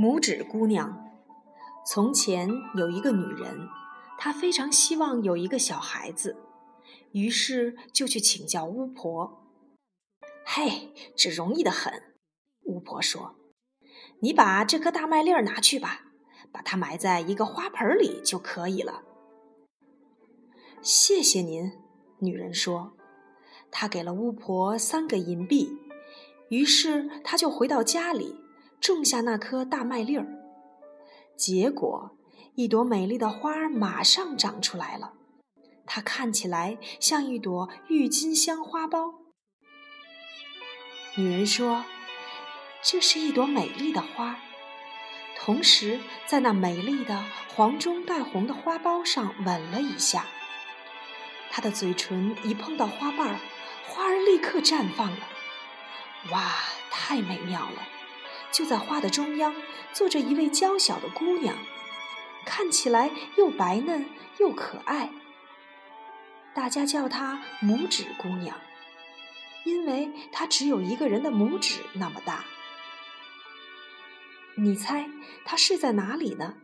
[0.00, 1.10] 拇指姑娘。
[1.86, 3.68] 从前有一个女人，
[4.16, 6.38] 她非常希望有一个小孩子，
[7.12, 9.44] 于是就去请教巫婆。
[10.42, 12.14] 嘿，这容易的很，
[12.62, 13.34] 巫婆说
[14.22, 16.00] ：“你把这颗大麦粒儿拿去吧，
[16.50, 19.02] 把它埋在一个花盆里就可以了。”
[20.80, 21.72] 谢谢您，
[22.20, 22.96] 女人说。
[23.70, 25.76] 她给了巫婆三个银币，
[26.48, 28.40] 于是她就回到家里。
[28.80, 30.26] 种下那颗大麦粒儿，
[31.36, 32.16] 结果
[32.54, 35.12] 一朵美丽的花儿马上长出来了。
[35.86, 39.14] 它看起来像一朵郁金香花苞。
[41.16, 41.84] 女人说
[42.82, 44.38] ：“这是一朵美丽的花。”
[45.36, 50.26] 同时，在那美丽的黄中带红的花苞上吻了一下。
[51.50, 53.40] 她的嘴唇一碰到花瓣儿，
[53.88, 55.28] 花儿立刻绽放了。
[56.30, 56.52] 哇，
[56.90, 57.99] 太美妙了！
[58.52, 59.54] 就在花的中央，
[59.92, 61.56] 坐着一位娇小的姑娘，
[62.44, 64.06] 看起来又白嫩
[64.38, 65.10] 又可爱。
[66.52, 68.60] 大家叫她拇指姑娘，
[69.64, 72.44] 因为她只有一个人的拇指那么大。
[74.56, 75.08] 你猜
[75.44, 76.54] 她睡在哪里呢？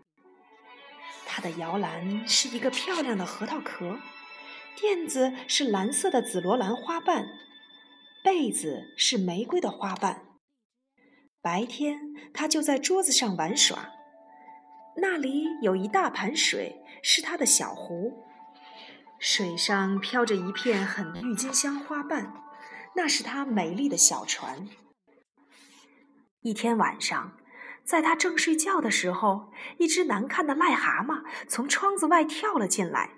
[1.24, 3.98] 她的摇篮是一个漂亮的核桃壳，
[4.74, 7.28] 垫子是蓝色的紫罗兰花瓣，
[8.24, 10.25] 被子是玫瑰的花瓣。
[11.46, 13.90] 白天，他就在桌子上玩耍。
[14.96, 18.24] 那里有一大盘水，是他的小湖，
[19.20, 22.34] 水上飘着一片很郁金香花瓣，
[22.96, 24.68] 那是他美丽的小船。
[26.40, 27.36] 一天晚上，
[27.84, 33.10] 在他正睡觉的时候，一只难看的癞蛤蟆从窗子外跳了进来。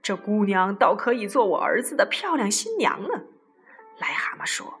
[0.00, 3.24] 这姑娘倒可以做我儿子的漂亮新娘呢，
[3.98, 4.79] 癞蛤蟆说。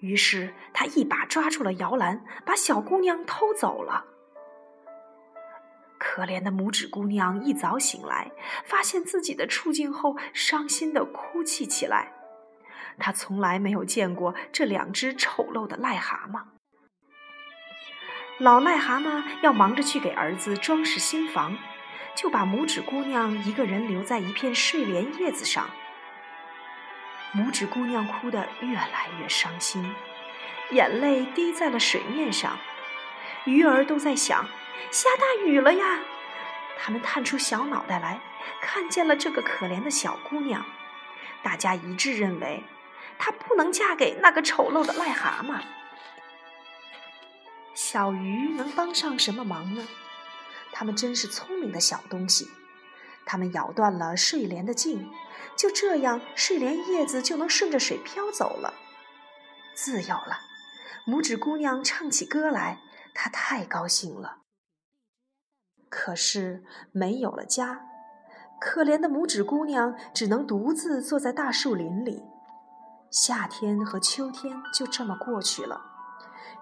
[0.00, 4.04] 于是他一把抓住了摇篮，把小姑娘偷走了。
[5.98, 8.30] 可怜的拇指姑娘一早醒来，
[8.64, 12.12] 发现自己的处境后，伤心的哭泣起来。
[12.98, 16.42] 她从来没有见过这两只丑陋的癞蛤蟆。
[18.38, 21.56] 老癞蛤蟆要忙着去给儿子装饰新房，
[22.14, 25.70] 就把拇指姑娘一个人留在一片睡莲叶子上。
[27.36, 29.94] 拇指姑娘哭得越来越伤心，
[30.70, 32.58] 眼泪滴在了水面上。
[33.44, 34.48] 鱼儿都在想：
[34.90, 36.00] 下大雨了呀！
[36.78, 38.20] 他们探出小脑袋来，
[38.62, 40.64] 看见了这个可怜的小姑娘。
[41.42, 42.64] 大家一致认为，
[43.18, 45.60] 她不能嫁给那个丑陋的癞蛤蟆。
[47.74, 49.86] 小鱼能帮上什么忙呢？
[50.72, 52.50] 它们真是聪明的小东西。
[53.26, 55.10] 它们咬断了睡莲的茎，
[55.56, 58.72] 就这样，睡莲叶子就能顺着水飘走了，
[59.74, 60.38] 自由了。
[61.06, 62.80] 拇指姑娘唱起歌来，
[63.14, 64.38] 她太高兴了。
[65.88, 67.86] 可是没有了家，
[68.60, 72.22] 可怜的拇指姑娘只能独自坐在大树林里。
[73.10, 75.80] 夏天和秋天就这么过去了，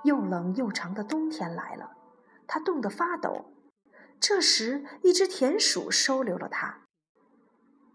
[0.02, 1.92] 又冷又长的冬天来了，
[2.46, 3.53] 她冻得发抖。
[4.20, 6.80] 这时，一只田鼠收留了她，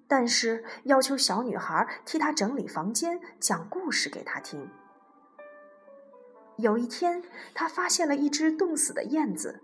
[0.08, 4.70] 但是要求小女孩替她整理房间、讲故事给她听。
[6.58, 9.64] 有一天，她发现了一只冻死的燕子，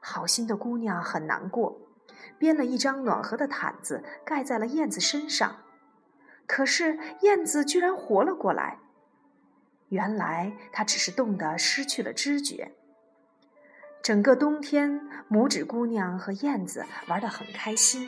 [0.00, 1.80] 好心的姑娘很难过，
[2.38, 5.64] 编了一张暖和的毯子盖在了燕子身上。
[6.46, 8.78] 可是燕子居然活了过来，
[9.88, 12.74] 原来它只是冻得失去了知觉。
[14.04, 15.00] 整个冬天，
[15.30, 18.06] 拇指姑娘和燕子玩得很开心。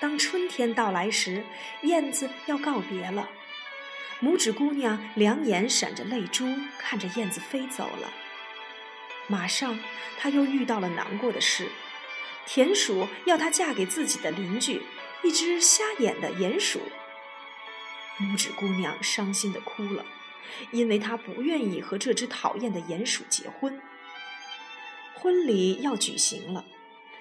[0.00, 1.44] 当春天到来时，
[1.82, 3.28] 燕子要告别了，
[4.20, 6.44] 拇指姑娘两眼闪着泪珠，
[6.76, 8.10] 看着燕子飞走了。
[9.28, 9.78] 马上，
[10.18, 11.68] 她又遇到了难过的事：
[12.44, 14.82] 田鼠要她嫁给自己的邻居，
[15.22, 16.80] 一只瞎眼的鼹鼠。
[18.18, 20.04] 拇指姑娘伤心地哭了。
[20.70, 23.80] 因为他不愿意和这只讨厌的鼹鼠结婚。
[25.14, 26.64] 婚礼要举行了，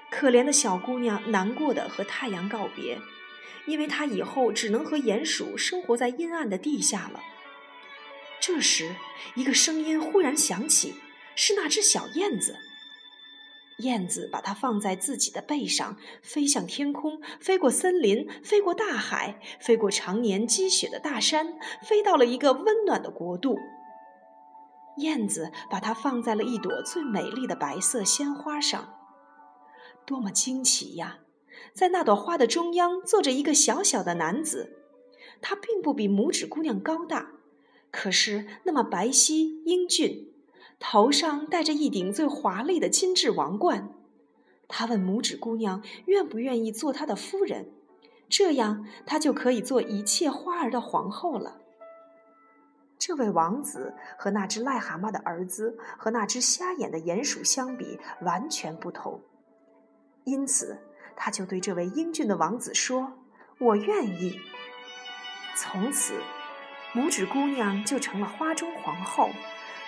[0.09, 2.99] 可怜的小姑娘难过的和太阳告别，
[3.65, 7.21] 因为她以后只能和鼹鼠生活在阴暗的地下了。
[8.39, 8.95] 这时，
[9.35, 10.95] 一个声音忽然响起，
[11.35, 12.57] 是那只小燕子。
[13.81, 23.57] 燕子把它放在自己的背上，飞向天空，飞过森林，飞过大海，飞过常年积雪的大山，飞到了一个温暖的国度。
[24.97, 28.93] 燕子把它放在了一朵最美丽的白色鲜花上，
[30.05, 31.19] 多么惊奇呀！
[31.73, 34.77] 在那朵花的中央坐着一个小小的男子，
[35.41, 37.31] 他并不比拇指姑娘高大，
[37.91, 40.27] 可是那么白皙英俊。
[40.81, 43.93] 头上戴着一顶最华丽的金质王冠。
[44.67, 47.71] 他问拇指姑娘愿不愿意做他的夫人，
[48.27, 51.57] 这样他就可以做一切花儿的皇后了。
[52.97, 59.21] 这位王子和那只癞蛤蟆的儿子和那只瞎眼的鼹鼠相比完全不同，
[60.23, 60.77] 因此
[61.15, 63.13] 他就对这位英俊的王子说
[63.59, 64.39] ：“我愿意。”
[65.57, 66.13] 从此，
[66.93, 69.29] 拇指姑娘就成了花中皇后，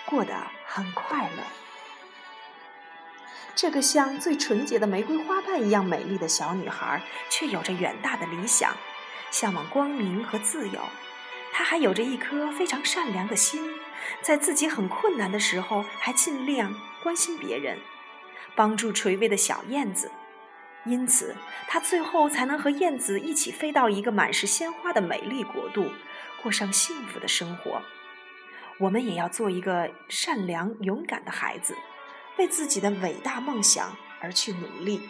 [0.06, 0.34] 过得
[0.66, 1.42] 很快乐。
[3.54, 8.76] 这个像最纯洁的玫瑰花瓣一样美丽的小女孩，却有着远大的理想，
[9.30, 10.80] 向往光明和自由。
[11.52, 13.62] 她还有着一颗非常善良的心，
[14.20, 17.78] 在自己很困难的时候，还尽量关心别人，
[18.56, 20.10] 帮助垂危的小燕子。
[20.84, 21.36] 因此，
[21.68, 25.92] 她最后才能和燕子一起飞到一个满是鲜花的美丽国度，
[26.42, 27.80] 过上幸福的生活。
[28.80, 31.76] 我们也要做一个善良勇敢的孩子。
[32.36, 35.08] 为自己的伟大梦想而去努力，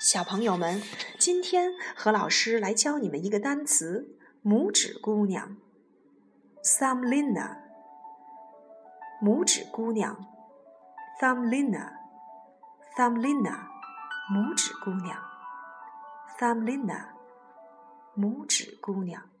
[0.00, 0.82] 小朋友们，
[1.16, 5.56] 今天何老师来教你们一个单词“拇指姑娘
[6.64, 7.58] Thumb Lina。
[9.22, 10.26] 拇指姑娘
[11.20, 13.68] （Thumbelina），Thumbelina，
[14.34, 15.22] 拇指姑娘
[16.36, 17.10] Thumb Lina
[18.16, 19.31] 拇指姑娘。